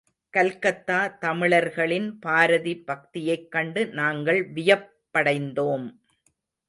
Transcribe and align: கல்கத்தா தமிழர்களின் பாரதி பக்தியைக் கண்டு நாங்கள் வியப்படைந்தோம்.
கல்கத்தா 0.29 1.07
தமிழர்களின் 1.07 2.19
பாரதி 2.19 2.83
பக்தியைக் 2.87 3.51
கண்டு 3.51 3.87
நாங்கள் 3.87 4.51
வியப்படைந்தோம். 4.53 5.87